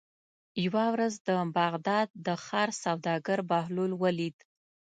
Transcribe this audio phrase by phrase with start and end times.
[0.65, 1.29] یوه ورځ د
[1.59, 4.37] بغداد د ښار سوداګر بهلول ولید.